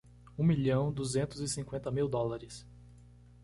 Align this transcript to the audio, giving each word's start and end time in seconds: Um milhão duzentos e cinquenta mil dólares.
Um 0.35 0.43
milhão 0.43 0.91
duzentos 0.91 1.41
e 1.41 1.47
cinquenta 1.47 1.91
mil 1.91 2.07
dólares. 2.09 2.65